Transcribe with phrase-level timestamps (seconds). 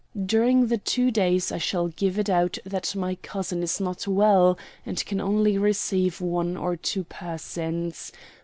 [0.25, 4.57] During the two days I shall give it out that my cousin is not well,
[4.83, 8.11] and can only receive one or two persons.